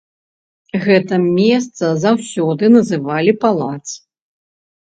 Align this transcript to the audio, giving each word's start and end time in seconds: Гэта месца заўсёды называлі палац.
Гэта 0.85 1.19
месца 1.25 1.85
заўсёды 2.05 2.73
называлі 2.77 3.37
палац. 3.45 3.79